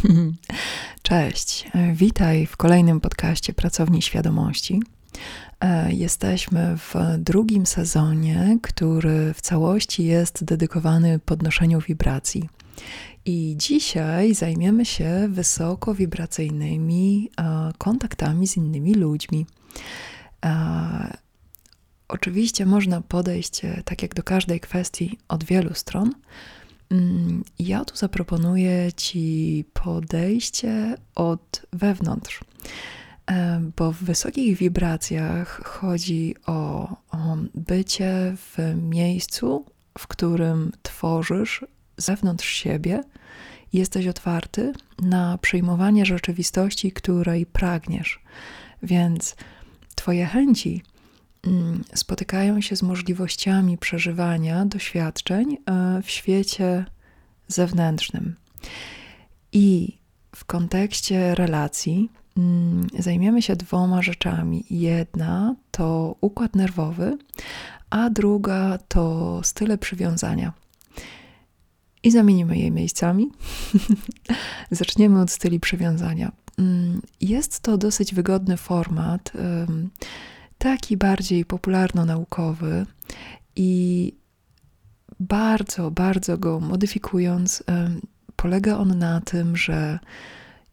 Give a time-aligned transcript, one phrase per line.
[1.02, 4.82] Cześć, witaj w kolejnym podcaście Pracowni Świadomości.
[5.60, 12.48] E, jesteśmy w drugim sezonie, który w całości jest dedykowany podnoszeniu wibracji.
[13.24, 19.46] I dzisiaj zajmiemy się wysoko wibracyjnymi e, kontaktami z innymi ludźmi.
[20.44, 21.16] E,
[22.08, 26.12] oczywiście można podejść, tak jak do każdej kwestii, od wielu stron.
[26.90, 32.40] Mm, ja tu zaproponuję Ci podejście od wewnątrz,
[33.76, 39.64] bo w wysokich wibracjach chodzi o, o bycie w miejscu,
[39.98, 41.64] w którym tworzysz
[41.96, 43.04] zewnątrz siebie
[43.72, 44.72] jesteś otwarty
[45.02, 48.20] na przyjmowanie rzeczywistości, której pragniesz.
[48.82, 49.36] Więc
[50.00, 50.82] Twoje chęci
[51.94, 56.84] spotykają się z możliwościami przeżywania doświadczeń e, w świecie
[57.48, 58.36] zewnętrznym.
[59.52, 59.98] I
[60.36, 64.64] w kontekście relacji mm, zajmiemy się dwoma rzeczami.
[64.70, 67.18] Jedna to układ nerwowy,
[67.90, 70.52] a druga to style przywiązania.
[72.02, 73.30] I zamienimy je miejscami.
[74.70, 76.32] Zaczniemy od styli przywiązania.
[76.58, 79.32] Mm, jest to dosyć wygodny format
[80.60, 82.86] taki bardziej popularno-naukowy
[83.56, 84.12] i
[85.20, 87.62] bardzo, bardzo go modyfikując,
[88.36, 89.98] polega on na tym, że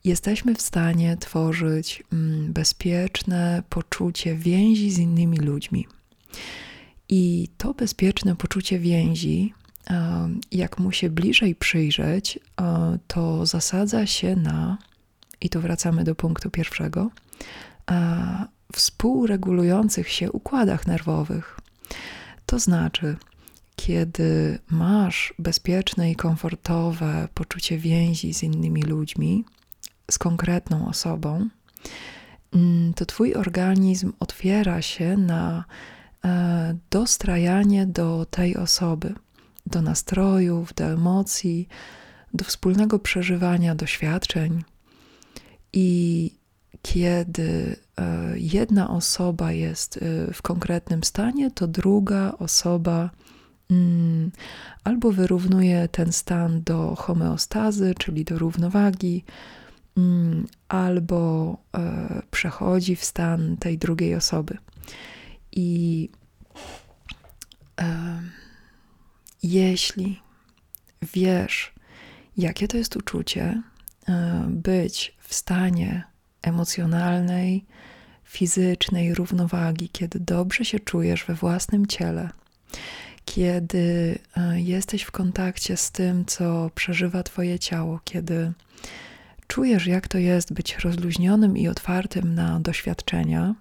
[0.03, 5.87] jesteśmy w stanie tworzyć mm, bezpieczne poczucie więzi z innymi ludźmi.
[7.09, 9.53] I to bezpieczne poczucie więzi,
[10.51, 12.39] jak mu się bliżej przyjrzeć,
[13.07, 14.77] to zasadza się na,
[15.41, 17.11] i tu wracamy do punktu pierwszego,
[18.73, 21.59] współregulujących się układach nerwowych.
[22.45, 23.17] To znaczy,
[23.75, 29.45] kiedy masz bezpieczne i komfortowe poczucie więzi z innymi ludźmi,
[30.11, 31.49] z konkretną osobą,
[32.53, 35.65] mm, to Twój organizm otwiera się na
[36.25, 39.13] e, dostrajanie do tej osoby,
[39.65, 41.67] do nastrojów, do emocji,
[42.33, 44.63] do wspólnego przeżywania doświadczeń.
[45.73, 46.31] I
[46.81, 47.75] kiedy
[48.35, 53.09] jedna osoba jest e, w konkretnym stanie, to druga osoba
[53.71, 54.31] mm,
[54.83, 59.23] albo wyrównuje ten stan do homeostazy, czyli do równowagi,
[59.97, 64.57] mm, albo e, przechodzi w stan tej drugiej osoby.
[65.51, 66.09] I
[69.43, 70.21] jeśli
[71.13, 71.73] wiesz,
[72.37, 73.61] jakie to jest uczucie,
[74.47, 76.03] być w stanie
[76.41, 77.65] emocjonalnej,
[78.23, 82.29] fizycznej równowagi, kiedy dobrze się czujesz we własnym ciele,
[83.25, 88.51] kiedy e, jesteś w kontakcie z tym, co przeżywa Twoje ciało, kiedy
[89.47, 93.55] czujesz, jak to jest być rozluźnionym i otwartym na doświadczenia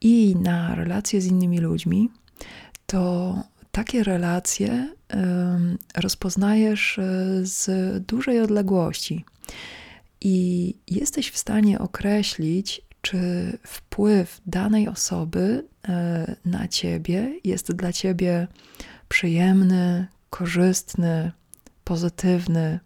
[0.00, 2.10] i na relacje z innymi ludźmi,
[2.86, 3.34] to
[3.72, 4.88] takie relacje
[5.96, 7.02] rozpoznajesz e,
[7.42, 7.66] z
[8.06, 9.24] dużej odległości
[10.20, 18.46] i jesteś w stanie określić, czy wpływ danej osoby e, na ciebie jest dla ciebie
[19.08, 21.32] przyjemny, korzystny,
[21.84, 22.80] pozytywny,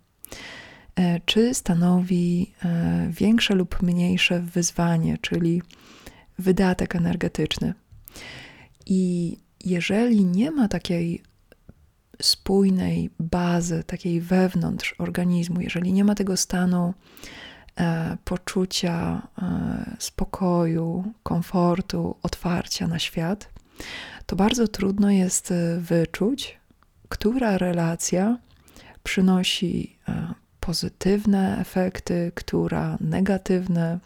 [0.97, 5.63] e, czy stanowi e, większe lub mniejsze wyzwanie, czyli
[6.39, 7.75] wydatek energetyczny.
[8.87, 11.23] I jeżeli nie ma takiej
[12.23, 16.95] spójnej bazy, takiej wewnątrz organizmu, jeżeli nie ma tego stanu
[17.77, 23.49] e, poczucia e, spokoju, komfortu, otwarcia na świat,
[24.27, 26.61] to bardzo trudno jest e, wyczuć,
[27.09, 28.39] która relacja
[29.03, 33.99] przynosi e, pozytywne efekty, która negatywne,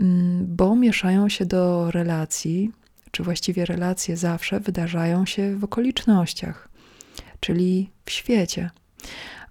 [0.00, 2.72] mm, bo mieszają się do relacji,
[3.10, 6.73] czy właściwie relacje zawsze wydarzają się w okolicznościach
[7.44, 8.70] czyli w świecie.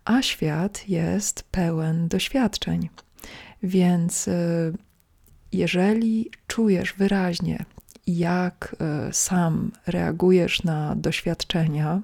[0.05, 2.89] A świat jest pełen doświadczeń.
[3.63, 4.73] Więc y,
[5.51, 7.65] jeżeli czujesz wyraźnie,
[8.07, 8.75] jak
[9.09, 12.01] y, sam reagujesz na doświadczenia,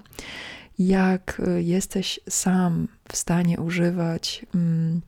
[0.80, 5.02] jak y, jesteś sam w stanie używać mm,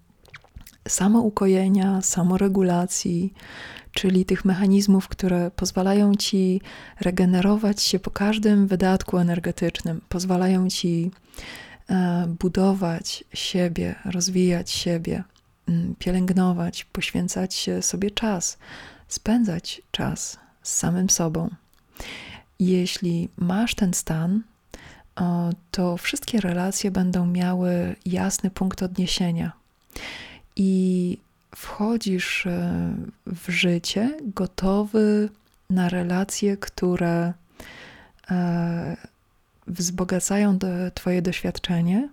[0.87, 3.33] samoukojenia, samoregulacji,
[3.91, 6.61] czyli tych mechanizmów, które pozwalają ci
[7.01, 11.11] regenerować się po każdym wydatku energetycznym, pozwalają ci
[11.89, 15.23] e, budować siebie, rozwijać siebie,
[15.67, 18.57] mm, pielęgnować, poświęcać sobie czas,
[19.07, 21.49] spędzać czas z samym sobą.
[22.59, 24.41] Jeśli masz ten stan,
[25.71, 29.51] to wszystkie relacje będą miały jasny punkt odniesienia,
[30.55, 31.17] i
[31.55, 32.95] wchodzisz e,
[33.25, 35.29] w życie gotowy
[35.69, 37.33] na relacje, które
[38.31, 38.97] e,
[39.67, 40.59] wzbogacają
[40.93, 42.09] Twoje doświadczenie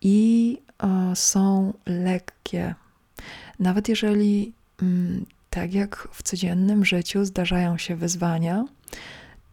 [0.00, 2.74] i e, są lekkie.
[3.58, 4.52] Nawet jeżeli,
[4.82, 8.64] mm, tak jak w codziennym życiu, zdarzają się wyzwania,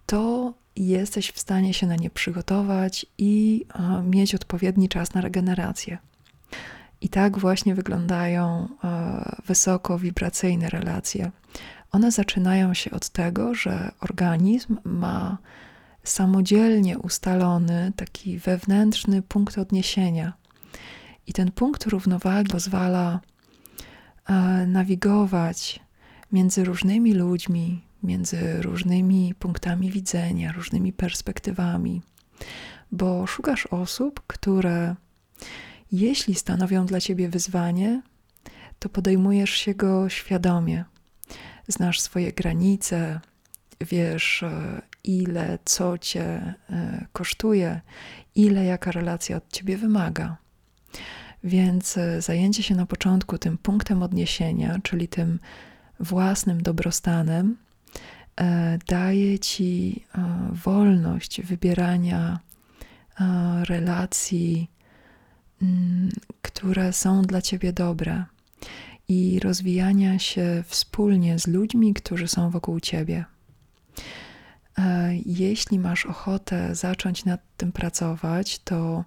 [0.06, 3.66] to jesteś w stanie się na nie przygotować i
[4.04, 5.98] mieć odpowiedni czas na regenerację.
[7.02, 11.32] I tak właśnie wyglądają e, wysoko wibracyjne relacje.
[11.92, 15.38] One zaczynają się od tego, że organizm ma
[16.04, 20.34] samodzielnie ustalony taki wewnętrzny punkt odniesienia.
[21.28, 23.20] I ten punkt równowagi pozwala
[24.26, 24.34] e,
[24.68, 25.80] nawigować
[26.32, 32.02] między różnymi ludźmi, między różnymi punktami widzenia, różnymi perspektywami,
[32.92, 34.96] bo szukasz osób, które
[35.92, 38.02] jeśli stanowią dla ciebie wyzwanie,
[38.80, 40.86] to podejmujesz się go świadomie.
[41.68, 43.20] Znasz swoje granice,
[43.82, 47.82] wiesz, e, ile co cię e, kosztuje,
[48.36, 50.38] ile jaka relacja od ciebie wymaga.
[51.44, 55.40] Więc e, zajęcie się na początku tym punktem odniesienia, czyli tym
[56.00, 57.58] własnym dobrostanem,
[58.88, 60.06] daje ci
[60.52, 62.40] wolność wybierania
[63.64, 64.70] relacji,
[66.42, 68.26] które są dla ciebie dobre
[69.08, 73.26] i rozwijania się wspólnie z ludźmi, którzy są wokół ciebie.
[74.78, 79.04] E, jeśli masz ochotę zacząć nad tym pracować, to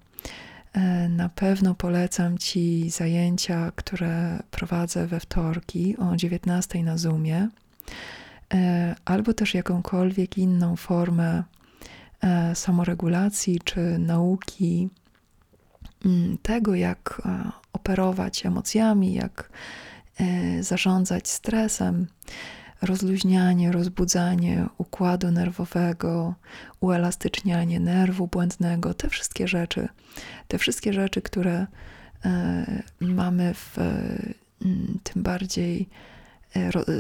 [0.73, 7.49] e, na pewno polecam Ci zajęcia, które prowadzę we wtorki o 19 na Zoomie,
[8.55, 11.43] e, albo też jakąkolwiek inną formę
[12.55, 15.02] samoregulacji czy nauki Mm,
[16.43, 19.51] tego, jak e, operować emocjami, jak
[20.21, 22.07] e, zarządzać stresem,
[22.83, 26.35] rozluźnianie, rozbudzanie układu nerwowego,
[26.81, 29.89] uelastycznianie nerwu błędnego, te wszystkie rzeczy,
[30.49, 31.67] te wszystkie rzeczy, które
[32.25, 35.89] e, mamy w mm, tym bardziej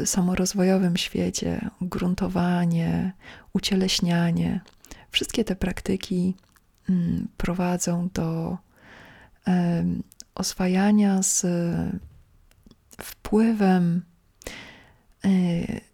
[0.04, 3.12] samorozwojowym świecie, gruntowanie,
[3.52, 4.60] ucieleśnianie,
[5.10, 6.34] wszystkie te praktyki
[6.88, 8.58] mm, prowadzą do
[10.34, 11.46] oswajania z
[13.00, 14.02] wpływem
[15.24, 15.28] e,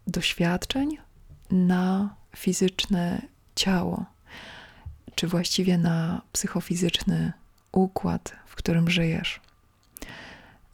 [0.06, 0.98] doświadczeń
[1.50, 3.22] na fizyczne
[3.54, 4.04] ciało,
[5.14, 7.32] czy właściwie na psychofizyczny
[7.72, 9.40] układ, w którym żyjesz.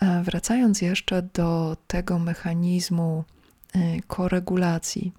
[0.00, 3.24] E, wracając jeszcze do tego mechanizmu
[3.74, 5.12] e, koregulacji,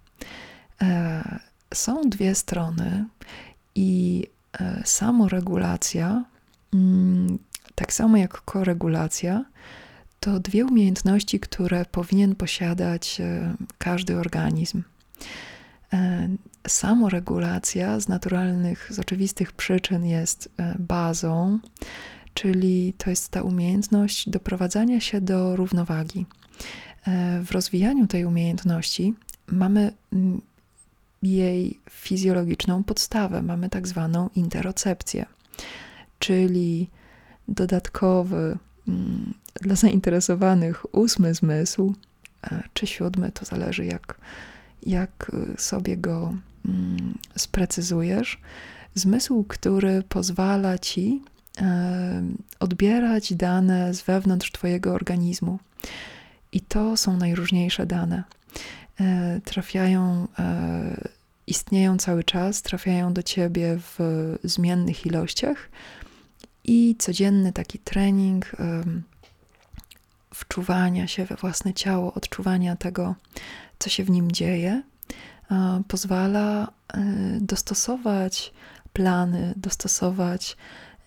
[1.73, 3.05] są dwie strony
[3.75, 4.23] i
[4.85, 6.23] samoregulacja
[7.75, 9.45] tak samo jak koregulacja,
[10.19, 14.83] to dwie umiejętności, które powinien posiadać e, każdy organizm.
[15.93, 16.29] E,
[16.67, 21.59] samoregulacja z naturalnych, z oczywistych przyczyn jest e, bazą,
[22.33, 26.25] czyli to jest ta umiejętność doprowadzania się do równowagi.
[27.43, 29.13] W rozwijaniu tej umiejętności
[29.47, 30.41] mamy mm,
[31.23, 35.25] jej fizjologiczną podstawę, mamy tak zwaną interocepcję,
[36.25, 36.89] czyli
[37.47, 38.57] dodatkowy
[38.87, 41.93] mm, dla zainteresowanych ósmy zmysł,
[42.43, 44.17] e, czy siódmy, to zależy jak,
[44.85, 46.33] jak sobie go
[46.65, 48.41] mm, sprecyzujesz.
[48.95, 51.21] Zmysł, który pozwala ci
[51.61, 52.23] e,
[52.59, 55.59] odbierać dane z wewnątrz Twojego organizmu.
[56.51, 58.23] I to są najróżniejsze dane.
[58.99, 60.27] E, trafiają,
[61.47, 63.99] istnieją cały czas, trafiają do ciebie w
[64.43, 65.69] zmiennych ilościach
[66.67, 68.51] i codzienny taki trening
[70.33, 73.15] wczuwania się we własne ciało, odczuwania tego,
[73.79, 74.81] co się w nim dzieje,
[75.87, 77.03] pozwala e,
[77.41, 78.53] dostosować
[78.93, 80.57] plany, dostosować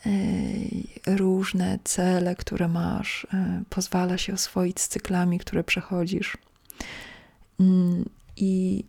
[0.07, 6.39] e, różne cele, które masz, e, pozwala się oswoić z cyklami, które przechodzisz.
[7.61, 8.85] Mm, I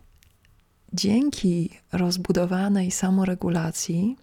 [0.94, 4.18] dzięki rozbudowanej samoregulacji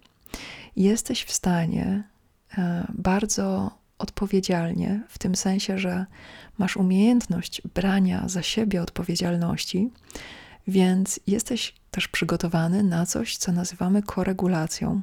[0.75, 2.03] jesteś w stanie
[2.89, 6.05] bardzo odpowiedzialnie, w tym sensie, że
[6.57, 9.89] masz umiejętność brania za siebie odpowiedzialności,
[10.67, 15.01] więc jesteś też przygotowany na coś, co nazywamy koregulacją,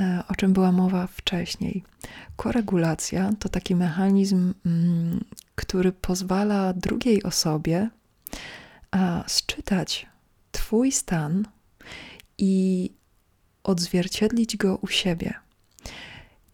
[0.00, 1.84] e, o czym była mowa wcześniej.
[2.36, 5.24] Koregulacja to taki mechanizm, mm,
[5.54, 7.90] który pozwala drugiej osobie
[9.26, 10.06] sczytać
[10.52, 11.44] Twój stan
[12.38, 12.90] i
[13.64, 15.34] odzwierciedlić go u siebie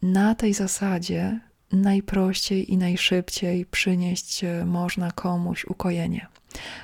[0.04, 1.40] na tej zasadzie
[1.72, 6.26] najprościej i najszybciej przynieść można komuś ukojenie.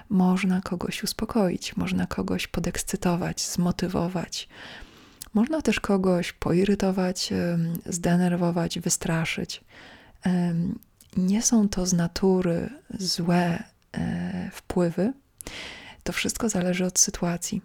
[0.08, 4.48] Można kogoś uspokoić, można kogoś podekscytować, zmotywować.
[5.34, 7.30] Można też kogoś poirytować,
[7.86, 9.64] zdenerwować, wystraszyć.
[11.16, 15.12] Nie są to z natury złe e, wpływy.
[16.02, 17.62] To wszystko zależy od sytuacji.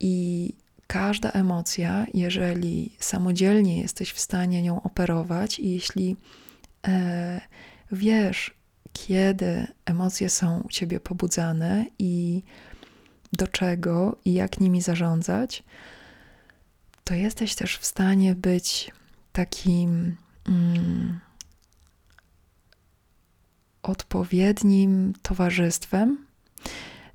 [0.00, 0.54] I
[0.88, 6.16] każda emocja, jeżeli samodzielnie jesteś w stanie nią operować, i jeśli
[6.86, 7.40] e,
[7.92, 8.54] wiesz,
[8.92, 12.42] kiedy emocje są u ciebie pobudzane i
[13.32, 15.64] do czego i jak nimi zarządzać,
[17.04, 18.92] to jesteś też w stanie być
[19.32, 20.16] takim
[20.48, 21.20] mm,
[23.82, 26.27] odpowiednim towarzystwem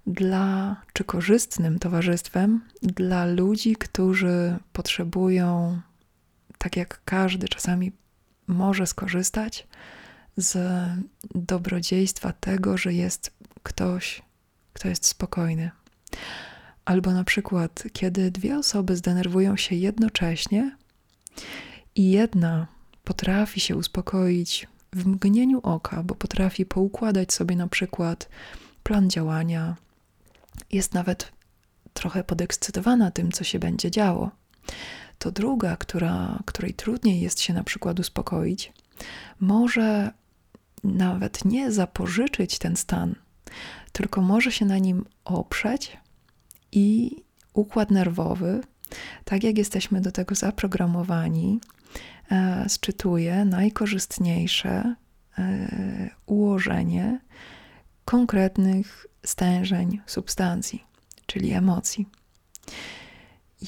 [0.07, 5.81] dla, czy korzystnym towarzystwem dla ludzi, którzy potrzebują,
[6.57, 7.91] tak jak każdy czasami
[8.47, 9.67] może skorzystać
[10.37, 10.57] z
[11.35, 13.33] dobrodziejstwa tego, że jest
[13.63, 14.21] ktoś,
[14.73, 15.71] kto jest spokojny.
[16.85, 20.77] Albo na przykład, kiedy dwie osoby zdenerwują się jednocześnie
[21.95, 22.67] i jedna
[23.03, 28.29] potrafi się uspokoić w mgnieniu oka, bo potrafi poukładać sobie na przykład
[28.83, 29.75] plan działania,
[30.71, 31.31] jest nawet
[31.93, 34.31] trochę podekscytowana tym, co się będzie działo,
[35.19, 38.73] to druga, która, której trudniej jest się na przykład uspokoić,
[39.39, 40.11] może
[40.83, 43.15] nawet nie zapożyczyć ten stan,
[43.91, 45.97] tylko może się na nim oprzeć
[46.71, 47.15] i
[47.53, 48.61] układ nerwowy,
[49.25, 51.59] tak jak jesteśmy do tego zaprogramowani,
[52.31, 54.95] e, sczytuje najkorzystniejsze
[55.37, 57.19] e, ułożenie
[58.05, 60.83] konkretnych stężeń substancji,
[61.25, 62.07] czyli emocji.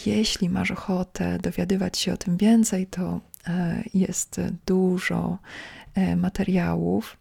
[0.06, 5.38] Jeśli masz ochotę dowiadywać się o tym więcej, to e, jest dużo
[5.94, 7.18] e, materiałów,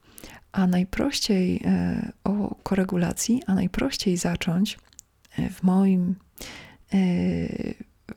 [0.53, 4.79] a najprościej e, o koregulacji, a najprościej zacząć
[5.51, 6.15] w moim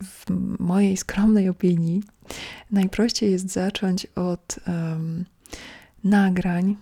[0.04, 2.04] w mojej skromnej opinii,
[2.72, 5.26] najprościej jest zacząć od um,
[6.04, 6.76] nagrań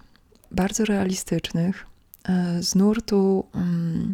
[0.52, 1.86] bardzo realistycznych,
[2.60, 4.14] z nurtu um,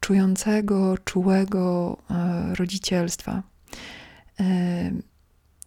[0.00, 3.42] czującego, czułego e, rodzicielstwa.
[4.40, 4.90] E,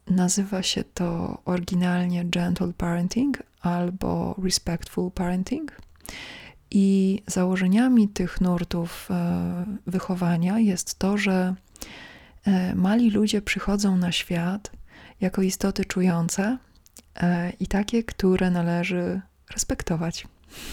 [0.07, 5.81] nazywa się to oryginalnie gentle parenting albo respectful parenting.
[6.72, 9.10] I założeniami tych nurtów
[9.88, 11.55] wychowania jest to, że
[12.75, 14.72] mali ludzie przychodzą na świat
[15.22, 16.57] jako istoty czujące
[17.60, 19.22] i takie, które należy
[19.53, 20.27] respektować.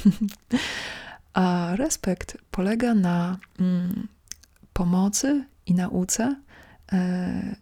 [1.32, 4.08] A respekt polega na mm,
[4.72, 6.36] pomocy i nauce
[6.92, 7.56] e,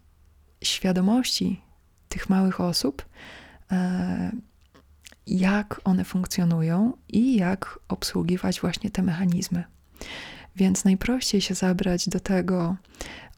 [0.63, 1.61] świadomości
[2.09, 3.05] tych małych osób,
[3.71, 4.31] e,
[5.27, 9.63] jak one funkcjonują i jak obsługiwać właśnie te mechanizmy.
[10.55, 12.75] Więc najprościej się zabrać do tego,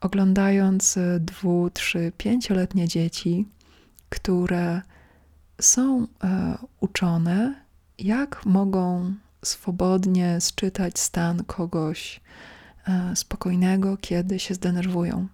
[0.00, 3.48] oglądając dwu, trzy, pięcioletnie dzieci,
[4.08, 4.82] które
[5.60, 7.61] są e, uczone
[8.02, 12.20] jak mogą swobodnie sczytać stan kogoś
[12.88, 15.26] e, spokojnego, kiedy się zdenerwują,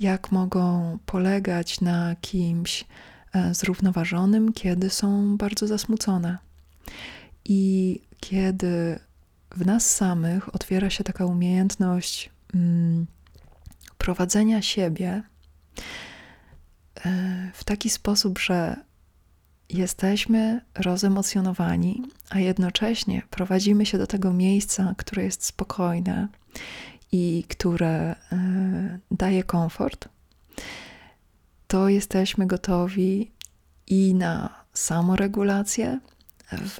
[0.00, 2.84] jak mogą polegać na kimś
[3.34, 6.38] e, zrównoważonym, kiedy są bardzo zasmucone.
[7.44, 8.98] I kiedy
[9.50, 13.06] w nas samych otwiera się taka umiejętność mm,
[13.98, 15.22] prowadzenia siebie
[17.04, 18.89] e, w taki sposób, że
[19.70, 26.28] jesteśmy rozemocjonowani, a jednocześnie prowadzimy się do tego miejsca, które jest spokojne
[27.12, 30.08] i które e, daje komfort,
[31.66, 33.30] to jesteśmy gotowi
[33.86, 36.00] i na samoregulację
[36.52, 36.78] w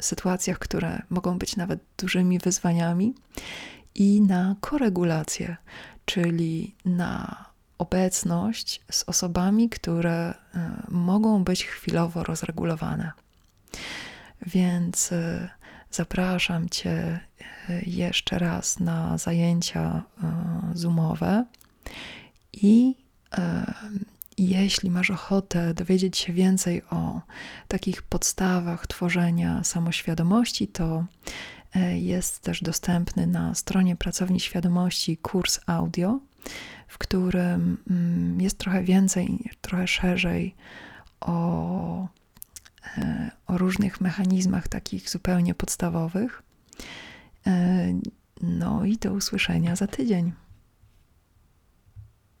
[0.00, 3.14] sytuacjach, które mogą być nawet dużymi wyzwaniami,
[3.94, 5.56] i na koregulację,
[6.04, 7.44] czyli na
[7.82, 13.12] obecność z osobami, które e, mogą być chwilowo rozregulowane.
[14.46, 15.48] Więc e,
[15.90, 17.20] zapraszam Cię e,
[17.86, 20.02] jeszcze raz na zajęcia
[20.74, 21.44] zoomowe
[22.52, 22.94] i
[24.38, 27.20] jeśli masz ochotę dowiedzieć się więcej o
[27.68, 31.04] takich podstawach tworzenia samoświadomości, to
[31.94, 36.20] jest też dostępny na stronie Pracowni Świadomości kurs audio,
[36.88, 40.54] w którym mm, jest trochę więcej, trochę szerzej
[41.20, 42.08] o,
[42.98, 46.42] e, o różnych mechanizmach takich zupełnie podstawowych.
[47.46, 47.92] E,
[48.42, 50.32] no i do usłyszenia za tydzień.